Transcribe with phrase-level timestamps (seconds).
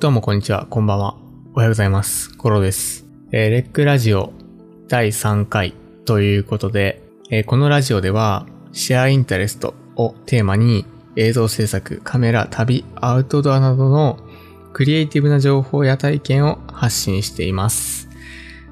[0.00, 1.16] どうもこんにちは、こんばんは。
[1.54, 2.32] おはようございます。
[2.36, 3.04] コロです。
[3.32, 4.32] えーレックラジオ
[4.86, 5.74] 第3回
[6.04, 14.20] ということで、えーこのラジオでは、シェアインタレストをテーマに、映像制作、カメラ、旅、アウトドアなどの
[14.72, 18.08] クリエイティブな情報や体験を発信しています。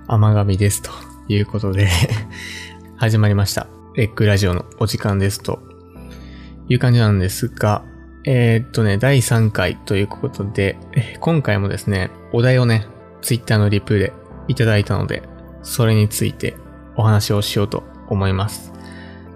[0.07, 0.81] 甘神です。
[0.81, 0.93] と
[1.27, 1.89] いうことで、
[2.99, 3.67] 始まりました。
[3.97, 5.59] レックラジオのお時間ですと
[6.69, 7.83] いう感じなんですが、
[8.29, 10.77] えーっとね、第3回ということで、
[11.21, 12.87] 今回もですね、お題をね、
[13.23, 14.13] ツイッターのリプで
[14.49, 15.23] いただいたので、
[15.63, 16.57] それについて
[16.97, 18.73] お話をしようと思います。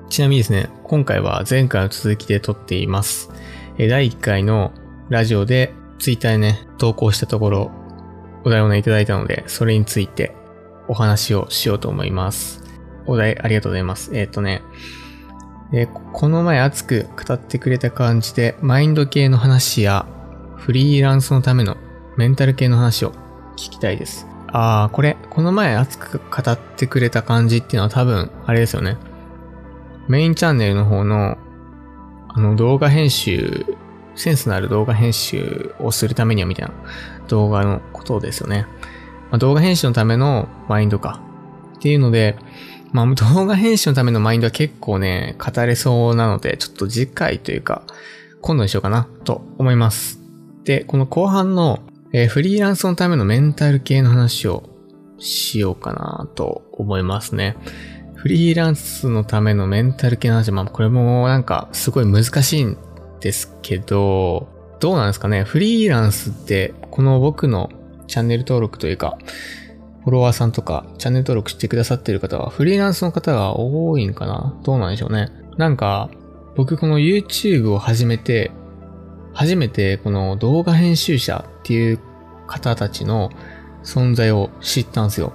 [0.08, 3.30] ちなみにですね、今回は前回の続きで撮っています。
[3.78, 4.72] 第1回の
[5.08, 7.70] ラジオでツイッターでね、投稿したところ、
[8.44, 10.34] お題をね、いただいたので、それについて
[10.88, 12.64] お話をしようと思います。
[13.06, 14.10] お題ありがとうございます。
[14.14, 14.62] えーっとね、
[15.72, 20.06] えこの前熱く語ってくれた感じで、マインド系の話や、
[20.56, 21.76] フリーランスのための
[22.16, 23.12] メンタル系の話を
[23.52, 24.26] 聞きたいです。
[24.48, 28.96] あー、これ、この前熱く語ってくれた感じっていうのは多分、あれですよね。
[30.08, 31.38] メインチャンネルの方の、
[32.28, 33.64] あの動画編集、
[34.16, 36.74] センスのある動画編集をするためにはみたいな
[37.28, 38.66] 動画のことですよね。
[39.30, 41.20] まあ、動画編集のためのマインドか。
[41.76, 42.36] っていうので、
[42.92, 47.82] まあ、動画編集のためのマインドは結構ね、語れそうなので、ちょっと次回というか、
[48.40, 50.18] 今度にしようかな、と思います。
[50.64, 51.80] で、この後半の、
[52.12, 54.68] えーフリーランスのためのメンタル系の話を
[55.18, 57.56] しようかな、と思いますね。
[58.16, 62.76] フリーランスのためのメンタル系の話、まあ、これもなんか、すごい難しいん
[63.20, 64.48] ですけど、
[64.80, 65.44] どうなんですかね。
[65.44, 67.70] フリーランスって、この僕の
[68.08, 69.16] チャンネル登録というか、
[70.02, 74.58] フォロワーさんとか、チャンネル登録してくださってる方は、フリーランスの方が多いんかな？
[74.62, 75.30] どうなんでしょうね。
[75.58, 76.08] なんか、
[76.56, 78.50] 僕この YouTube を始めて、
[79.32, 82.00] 初めてこの動画編集者っていう
[82.46, 83.30] 方たちの
[83.84, 85.32] 存在を知ったんですよ。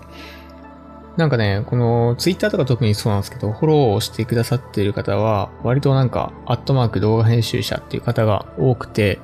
[1.15, 9.19] なんかね、この Twitter とか特にそうなんですけど、フォローをしてくださっている方は、割となんか、アットマーク動画編集者っていう方が多くて、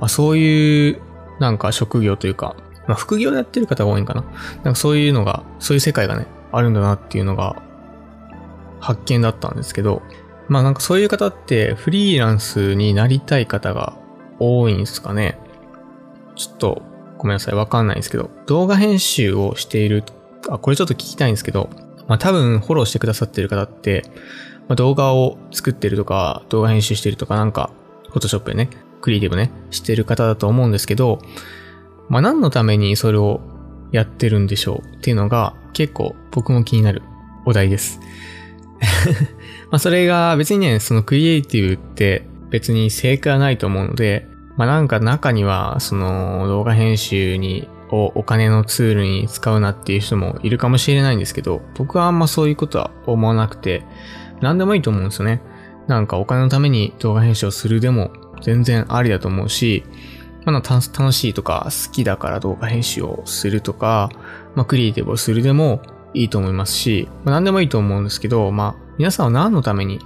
[0.00, 1.02] あそういう、
[1.38, 4.22] なんか職業というか、まあ副業でやってる方が多いんかな。
[4.22, 7.62] なんかそういうのが、そういう世界がね、あるんだなっていうのが、
[8.80, 10.02] 発見だったんですけど、
[10.48, 13.96] まあなんかそういう方ってフリーランスになりたい方が
[14.38, 15.38] 多いんですかね。
[16.36, 16.82] ちょっと
[17.18, 20.04] ごめんなさい、わかんないんですけど、動画編集をしている、
[20.48, 21.70] あ、これちょっと聞きたいんですけど、
[22.06, 24.04] まあ多分フォローしてくださってる方って、
[24.68, 27.70] まあ、動画を作ってるとか、動画編集してるとかなんか、
[28.08, 28.68] フォトショップでね、
[29.00, 31.20] クリエイティブね、してる方だと思うんですけど、
[32.08, 33.40] まあ何のためにそれを
[33.92, 37.02] やってるんでしょうっていうのが結構僕も気になる
[37.44, 38.00] お題です。
[39.70, 53.84] まあそれが別にね、そのクリエイティブって別に正解はないと思うので、まあなんか中にはその動画編集にをお金のツールに使うなっていう人もいるかもしれないんですけど、僕はあんまそういうことは思わなくて、
[54.40, 55.40] 何でもいいと思うんですよね。
[55.86, 58.10] なんかお金のために動画編集をするでも
[58.42, 59.84] 全然ありだと思うし、
[60.46, 64.08] まあ、なんか楽楽しいとか好きだから動画編集をするとか、
[64.54, 65.82] まあ、クリエイティブをするでも
[66.14, 69.98] いいと思いますし、まあ、何でもいいと思うんですけど、まあ、皆さんは何のために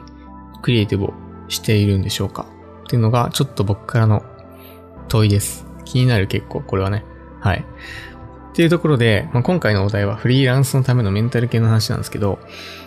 [0.62, 1.14] クリエイティブを
[1.48, 2.46] しているんでしょうか？
[2.84, 4.24] っていうのがちょっと僕からの
[5.08, 5.66] 問いです。
[5.84, 7.04] 気になる結構これはね。
[7.40, 7.64] はい。
[8.52, 12.38] っていうところで、まあ、今回のお題はフリーランスのためのメンタル系の話なんですけど、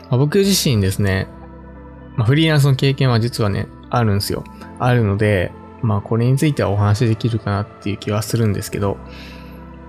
[0.09, 1.27] まあ、僕自身ですね、
[2.17, 4.43] まあ、フリーランスの経験は実はね、あるんですよ。
[4.79, 5.51] あるので、
[5.83, 8.97] まあこれについてはお話できるかなっていう気はするんですけど、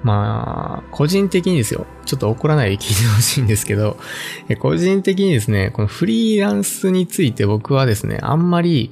[0.04, 1.86] まあ、個人的にですよ。
[2.04, 3.96] ちょっと怒らないで聞いてほしいんですけど、
[4.60, 8.90] 個人的にですね、このフリーランスについて僕はですね、あんまり、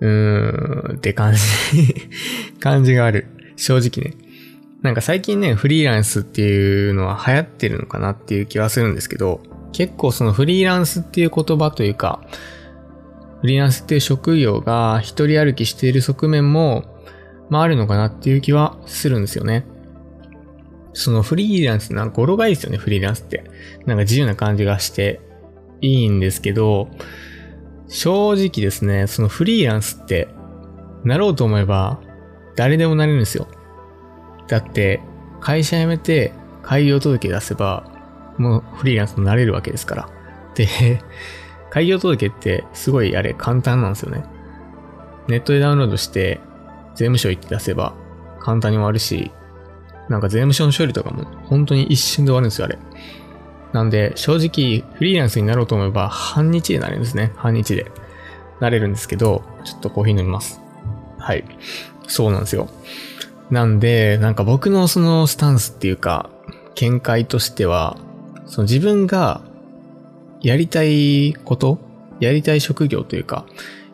[0.00, 1.40] うーん、って感じ、
[2.58, 3.28] 感じがある。
[3.54, 4.16] 正直ね。
[4.82, 9.40] なんか最近ね、フリーランスっていうのは流行ってるのかなっていう気はするんですけど、
[9.72, 12.20] 結構そのフリーランスっていう言葉というか、
[13.40, 16.84] フリーランスっていう職業が一人歩きしている側面も、
[17.50, 19.66] まああるのかなっていう気はするんですよね。
[20.92, 23.44] そのフリーランスなんか語呂がいいですよね、フリーランスって。
[23.86, 25.20] なんか自由な感じがして
[25.80, 26.88] いいんですけど、
[27.86, 30.28] 正直ですね、そのフリーランスって、
[31.04, 32.00] なろうと思えば、
[32.56, 33.46] 誰でもなれるんですよ。
[34.48, 35.00] だって、
[35.40, 36.32] 会社辞めて
[36.62, 37.90] 開業届出せば、
[38.36, 40.08] もうフリーランスになれるわけですから。
[40.54, 41.00] で、
[41.70, 44.24] 開業届ってすごいあれ簡単なんですよね。
[45.28, 46.40] ネットでダウンロードして、
[46.94, 47.94] 税務署行って出せば
[48.40, 49.30] 簡単に終わるし、
[50.08, 52.78] なんか税務署の処理とかも本当に一瞬で終わるんですよ、あれ。
[53.72, 57.32] なんで、正直、フリーランスになろうと思えば、半日でなれるんですね。
[57.36, 57.90] 半日で。
[58.60, 60.60] なれるんですけど、ちょっとコーヒー飲みます。
[61.18, 61.44] はい。
[62.06, 62.68] そうなんですよ。
[63.50, 66.30] なんで、なんか僕のそのスタンスっていうか、
[66.74, 67.98] 見解としては、
[68.46, 69.42] その自分が
[70.40, 71.78] やりたいこと
[72.20, 73.46] やりたい職業というか、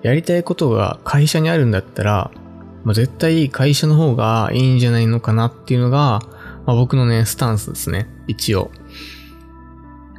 [0.03, 2.31] やりたいことが会社にあるんだったら、
[2.85, 6.21] まあ、絶対会社の方がいいんじゃないのかなっていうのが、
[6.67, 8.09] まあ、僕のね、スタンスですね。
[8.27, 8.71] 一応。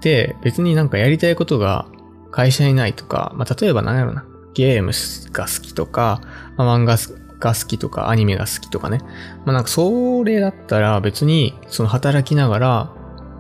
[0.02, 1.88] で、別になんかやりたいことが
[2.32, 4.26] 会社にないとか、まあ、例えば何やろな。
[4.54, 4.92] ゲーム
[5.34, 6.22] が好きとか、
[6.58, 6.98] まあ、漫画
[7.40, 9.00] が好きとか、アニメが好きとかね。
[9.46, 12.92] まあ、なんかそれだったら別に、その働きながら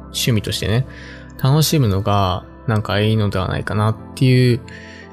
[0.07, 0.85] 趣味としてね、
[1.41, 4.61] 楽しむのがなんかいいのではないかなっていう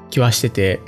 [0.09, 0.81] 気はしてて、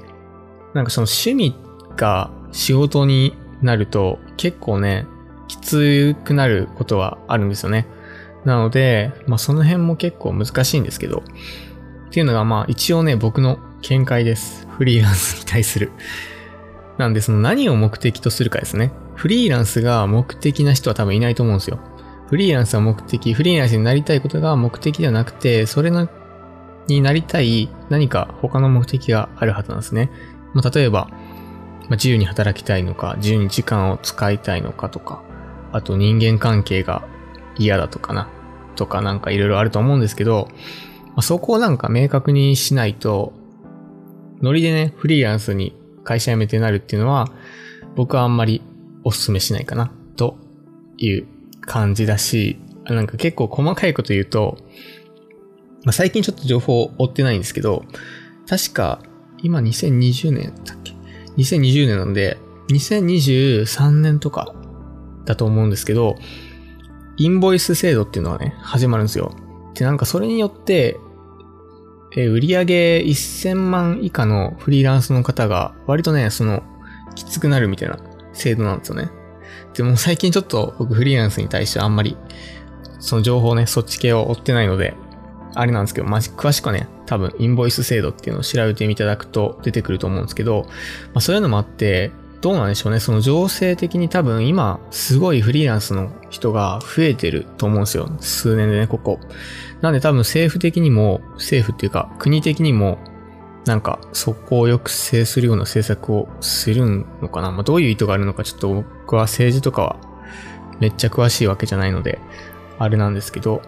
[0.73, 1.55] なんかその趣味
[1.95, 5.05] が仕事になると結構ね、
[5.47, 7.87] きつくなることはあるんですよね。
[8.45, 11.23] なので、まあその辺も結構難しいんですけど、
[12.07, 14.67] っていうのがまあ一応ね、僕の見解です。
[14.77, 15.91] フリーランスに対する。
[16.97, 18.91] なんでその何を目的とするかですね。
[19.15, 21.79] フリーランスが目的な人は多分いないと思うんですよ。
[22.27, 26.07] フリーランスは目的、フリーランスになりたいことが目的ではなくて、それの
[26.87, 30.11] になりたい何か他の目的があるはずなんですね。
[30.53, 35.23] まあ、例えば、まあ、自由に働きたいのか、自由に時間を使いたいのかとか、
[35.71, 37.07] あと人間関係が
[37.57, 38.29] 嫌だとかな、
[38.75, 40.47] とかなんかいろいろあると思うんですけど、
[41.07, 43.33] まあ、そこをなんか明確にしないと、
[44.41, 47.31] ノリでね、フリーランスに会社辞めてなるっていうのは、
[47.95, 48.61] 僕はあんまり
[49.03, 50.37] お勧めしないかな、と
[50.97, 51.27] いう
[51.61, 54.57] 感じだし、なんか結構細かいこと言うと、
[55.85, 57.85] まあ、最近ちょっと情報を追ってないんですけど、
[58.47, 58.99] 確か、
[59.41, 60.93] 今2020年だっけ
[61.37, 62.37] ?2020 年なんで、
[62.69, 64.53] 2023年とか
[65.25, 66.15] だと思うんですけど、
[67.17, 69.35] インボイス制度っていうのがね、始まるんですよ。
[69.75, 70.99] で、なんかそれによって、
[72.17, 72.63] え売上
[73.01, 76.63] 1000万以下のフリーランスの方が、割とね、その、
[77.13, 77.99] きつくなるみたいな
[78.33, 79.11] 制度なんですよね。
[79.73, 82.17] でも最近ちょっと僕フリーランスに対してあんまり、
[82.99, 84.95] その情報ね、そっち系を追ってないので、
[85.55, 90.71] あれなんですけど、まじ、詳しくはね、多分、インボイス制度っていうのを調べていただくと出てくると思うんですけど、ま
[91.15, 92.11] あそういうのもあって、
[92.41, 92.99] どうなんでしょうね。
[92.99, 98.07] その情勢的に多分今、すごいフリーランスの人が増えてると思うんですよ。
[98.19, 99.19] 数年でね、ここ。
[99.81, 102.99] なんで多分政府的にも、政府っていうか国的にも、
[103.65, 106.85] なんかそこを抑制するような政策をする
[107.21, 107.51] のかな。
[107.51, 109.95] まあどういう意図があるのかちょっと僕は政治とかは
[110.79, 112.19] めっちゃ詳しいわけじゃないので、
[112.77, 113.61] あれなんですけど、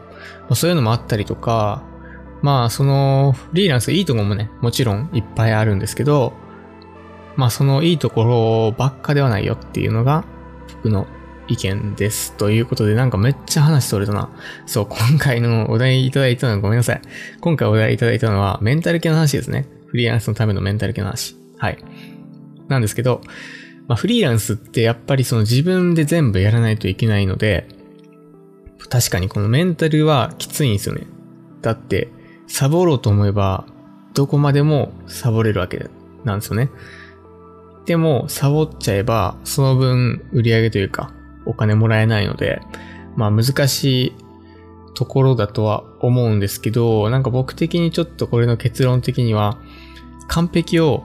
[0.50, 1.84] ま、そういうのもあったりとか、
[2.42, 6.34] まあそのフリーランスいいとこもね、もちろんいっぱいあるんですけど、
[7.36, 10.26] まあそのいいところばっかではないよっていうのが
[10.76, 11.08] 僕の
[11.48, 12.34] 意見です。
[12.34, 14.30] ということでなんかめっちゃ話それたな。
[14.66, 17.02] そう、今回のお題いただいたのはごめんなさい。
[17.40, 19.68] 今回お題いただいたのはメンタル系の話ですね。
[19.88, 21.36] フリーランスのためのメンタル系の話。
[21.58, 21.78] はい。
[22.68, 23.22] なんですけど、
[23.88, 27.68] まあフリーランスってやっぱりその自分で全部やらないといけないので、
[28.90, 31.08] 確かにこのメンタルはきついんですよね。
[31.62, 32.10] だって、
[32.48, 33.66] サボろうと思えば、
[34.14, 35.90] どこまでもサボれるわけ
[36.24, 36.70] なんですよね。
[37.86, 41.14] でも、サボっちゃえば、その分売り上げというか、
[41.46, 42.62] お金もらえないので、
[43.16, 44.14] まあ難しい
[44.94, 49.60] ところだとは思うんですけど、なんか僕的にちょっとこれの結論的には、
[50.28, 51.04] 完璧を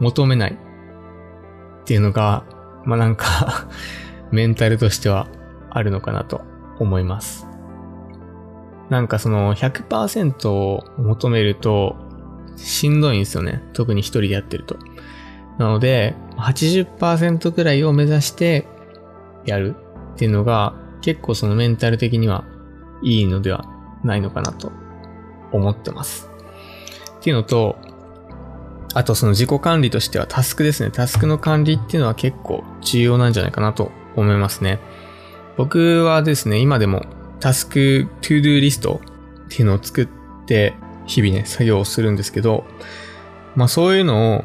[0.00, 2.44] 求めないっていうのが、
[2.84, 3.68] まあなんか
[4.32, 5.28] メンタルとしては
[5.70, 6.42] あるのかなと
[6.78, 7.46] 思います。
[8.90, 11.96] なんかその100%を求めると
[12.56, 13.62] しんどいんですよね。
[13.72, 14.76] 特に一人でやってると。
[15.58, 18.66] なので、80%くらいを目指して
[19.44, 19.74] やる
[20.14, 22.44] っていうのが結構そのメンタル的には
[23.02, 23.64] いいのでは
[24.04, 24.72] ないのかなと
[25.52, 26.30] 思ってます。
[27.18, 27.76] っていうのと、
[28.94, 30.90] あとその自己管理としてはタスクですね。
[30.90, 34.78] タスクの管理っていうのは結構重要なんじゃないかなと思いますね。
[35.58, 37.04] 僕はですね、今でも
[37.40, 39.00] タスク ToDo リスト
[39.46, 40.08] っていうのを作っ
[40.46, 40.74] て
[41.06, 42.64] 日々ね、作業をするんですけど、
[43.56, 44.44] まあそういうのを、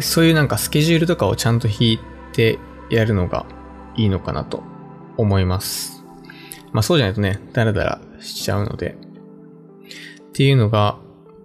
[0.00, 2.00] そういうなんかスケジュールとかをちゃんと引い
[2.32, 3.44] てやるのが
[3.94, 4.62] いいのかなと
[5.18, 6.02] 思います。
[6.72, 8.96] まあそうじゃないとね、ダラダラしちゃうので。
[10.28, 10.98] っていうのが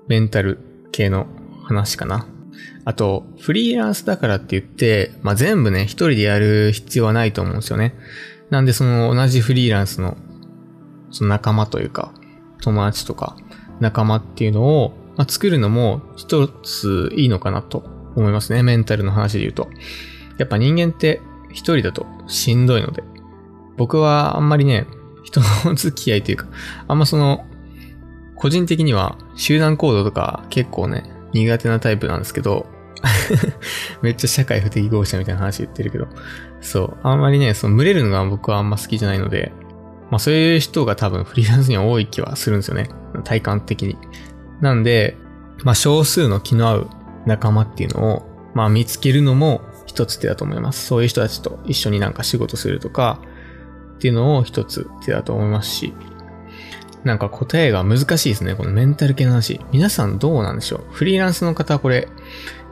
[0.08, 0.60] メンタル
[0.94, 1.28] 系の
[1.66, 2.26] 話かな。
[2.86, 7.96] あと、フリーランスだからって言って、まあ全部ね、一人でやる必要はないと思うんですよね。
[8.50, 10.18] なんでその同じフリーランスの
[11.12, 12.14] その仲間というか、
[12.62, 13.36] 友達とか
[13.80, 17.84] 仲間っていうのを、まあ、作るのも一ついいのかなと
[18.16, 18.64] 思いますね。
[18.64, 19.70] メンタルの話で言うと。
[20.38, 23.04] やっぱ人間って一人だとしんどいので、
[23.78, 24.88] 僕はあんまりね、
[25.24, 26.48] 人の付き合いというか、
[26.88, 27.46] あんまその、
[28.36, 31.04] 個人的には集団行動とか結構ね、
[31.34, 32.68] 苦手なタイプなんですけど、
[34.02, 36.08] めっちゃ社会不適合者みたいな話言ってるけど。
[36.62, 36.98] そう。
[37.04, 39.52] あんまりね、その群れるのが僕はあんま好きじゃないので、
[40.12, 42.90] まあそういう人が多分フリーランスには多い気はするんですよね。
[43.24, 43.98] 体感的に。
[44.62, 45.18] なんで、
[45.64, 46.90] まあ少数の気の合う
[47.26, 50.86] 仲間っていうのを、まあ見つけるのも一つ手だと思います。
[50.86, 53.22] そういう人たちと一緒になんか仕事するとか、
[53.96, 55.94] っていうのを一つ手だと思いますし、
[57.04, 58.56] なんか答えが難しいですね。
[58.56, 59.62] このメンタル系の話。
[59.72, 60.94] 皆さんどうなんでしょう？
[60.94, 62.08] フリーランスの方は、これ、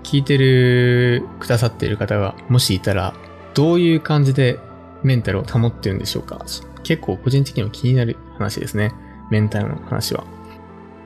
[0.07, 3.13] 聞いてる、くださっている方が、もしいたら、
[3.53, 4.57] どういう感じで
[5.03, 6.45] メンタルを保ってるんでしょうか？
[6.83, 8.93] 結構個人的にも気になる話ですね。
[9.29, 10.23] メンタルの話は。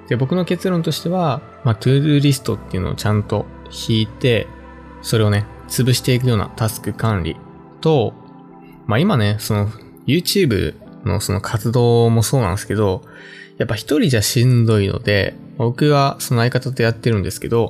[0.07, 4.45] で、僕の結論としては、まあ、 ToDo リストっていうのをちゃんと引いて、
[5.01, 7.37] それをね、潰していくようなタスク管理
[7.79, 8.13] と、
[8.85, 9.67] まあ今ね、その
[10.05, 13.01] YouTube のその活動もそうなんですけど、
[13.57, 17.69] やっぱ一人じゃしんどいので、僕はその相方とやってるんですけど、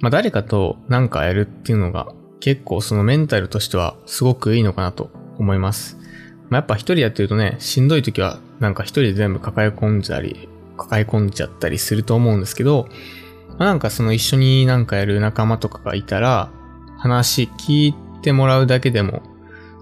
[0.00, 5.98] まあ誰かとなんかやるっていうのが結構そのメンタルとしてはすごくいいのかなと思います。
[6.48, 12.88] まあやっぱ一人やってるとね、しんどい時はなんか一人で全部抱え込んじゃり、抱え込んじゃったりすると思うんですけど、
[13.58, 16.52] まあなんかその一緒になんかやる仲間とかがいたら、
[16.98, 19.22] 話聞いてもらうだけでも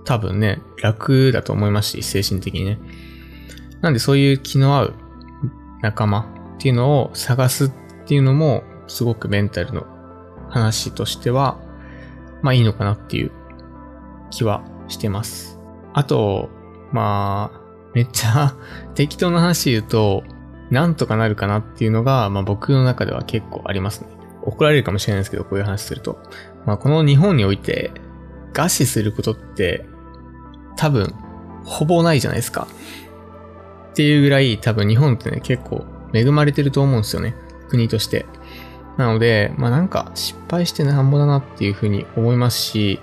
[0.06, 2.78] 多分ね、楽だと思いますし、精神的にね。
[3.82, 4.94] なんでそういう気の合う
[5.82, 7.72] 仲間っていうのを探すっ
[8.06, 9.86] ていうのも、すごくメンタルの
[10.48, 11.58] 話としては、
[12.42, 13.32] まあいいのかなっていう
[14.30, 15.58] 気はしてます。
[15.92, 16.50] あと、
[16.92, 17.60] まあ、
[17.94, 18.56] めっちゃ
[18.94, 20.24] 適当な話言うと、
[20.70, 24.08] なんとかなるかなっていうのが、まあ僕の中では結構ありますね。
[24.42, 26.18] 怒られるかもしれないですけど、こういう話すると。
[26.66, 27.92] まあこの日本において、
[28.52, 29.86] 餓死することって
[30.76, 31.14] 多分、
[31.64, 32.66] ほぼないじゃないですか。
[33.90, 37.34] っていうぐらい多分日本ってね、結構恵まれてると思うんですよね。
[37.68, 38.26] 国として。
[38.96, 43.00] なので、まあなんか失敗してなんぼだなっていうふうに思いますし、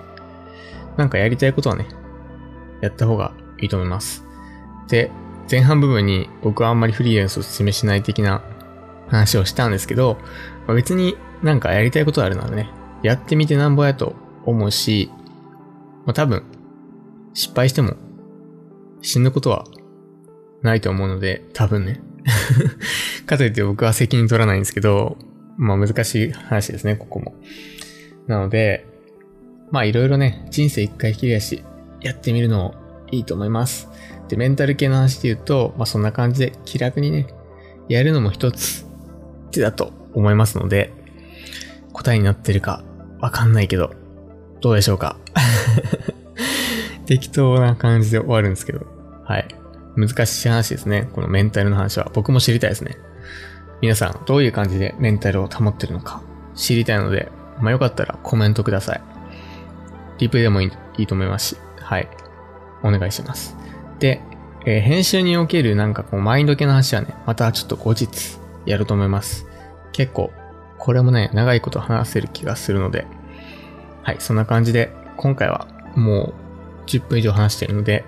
[0.98, 1.88] なんかやりたいことはね、
[2.82, 4.24] やった方がいいと思います。
[4.88, 5.12] で、
[5.50, 8.44] 前半部分に僕はあんまりフリーランスを勧めしない的な
[9.08, 10.18] 話をしたんですけど、
[10.68, 12.70] まあ、別になんかやりたいことあるならね、
[13.02, 15.10] やってみてなんぼやと思うし、
[16.06, 16.44] まあ多分
[17.34, 17.94] 失敗しても
[19.02, 19.66] 死ぬことは
[20.62, 22.02] ないと思うので、多分ね。
[23.26, 25.18] かといって僕は責任取らないんですけど、
[25.58, 27.36] まあ難しい話ですね、ここも。
[28.28, 28.86] なので、
[29.72, 31.64] まあいろいろね、人生一回きりやし、
[32.02, 32.76] やってみるのも
[33.12, 33.90] いいと思います。
[34.28, 37.28] で、メンタル系の話で言うと、まあそんな感じで気楽にね、
[37.88, 38.86] やるのも一つ
[39.52, 40.94] 手だと思いますので、
[41.94, 42.84] 答えになってるか
[43.20, 43.92] わかんないけど、
[44.62, 45.18] どうでしょうか
[47.06, 48.86] 適当な感じで終わるんですけど。
[49.24, 49.48] はい。
[49.96, 51.10] 難しい話ですね。
[51.14, 52.10] このメンタルの話は。
[52.14, 52.98] 僕も知りたいですね。
[53.82, 56.22] 皆さん、どういう感じでメンタルを保ってるのか
[56.56, 59.02] 知りたいので、まあ、よかったらコメントください。
[60.20, 61.58] リプレイでもいいと思いますし。
[61.80, 62.08] はい。
[62.84, 63.56] お願いします。
[64.00, 64.22] で、
[64.66, 69.48] えー、編集におけるなんかこうマインド系の話はね、またちょっと後日やると思います。
[69.92, 70.32] 結構、
[70.78, 73.08] これもね、長いこと話せる気がするので、
[74.04, 76.34] はい、そんな感じで、今回はも
[76.86, 78.06] う10分以上話してるので、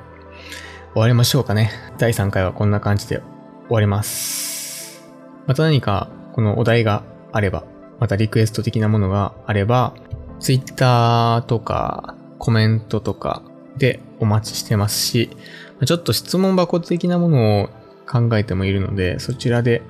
[0.93, 1.71] 終わりましょうかね。
[1.97, 3.21] 第3回はこんな感じで
[3.67, 5.01] 終わります。
[5.47, 7.63] また何かこのお題があれば、
[8.01, 9.93] またリクエスト的なものがあれば、
[10.41, 13.41] Twitter とかコメントとか
[13.77, 15.29] でお待ちしてますし、
[15.85, 17.69] ちょっと質問箱的なものを
[18.05, 19.83] 考えてもいるので、そちらで、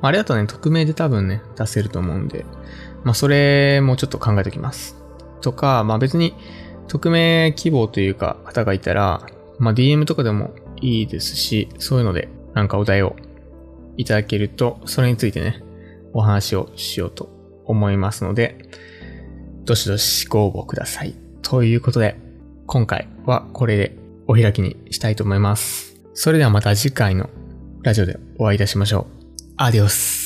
[0.00, 2.46] あれだとね、匿名で多分ね、出せると思うんで、
[3.04, 4.96] まあそれもちょっと考えておきます。
[5.42, 6.34] とか、まあ別に
[6.88, 9.20] 匿名希望というか方がいたら、
[9.60, 13.14] まあ、DM とかでもいいですし、そういうのでなんかお題を
[13.96, 15.62] いただけると、それについてね、
[16.12, 17.28] お話をしようと
[17.66, 18.58] 思いますので、
[19.64, 21.14] どしどしご応募ください。
[21.42, 22.16] ということで、
[22.66, 26.00] 今回はこれでお開きにしたいと思います。
[26.14, 27.28] それではまた次回の
[27.82, 29.06] ラジオでお会いいたしましょう。
[29.56, 30.19] アディオス。